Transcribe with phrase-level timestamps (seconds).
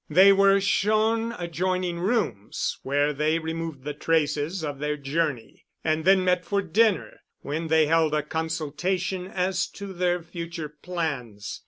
[0.09, 6.25] They were shown adjoining rooms where they removed the traces of their journey, and then
[6.25, 11.59] met for dinner, when they held a consultation as to their future plans.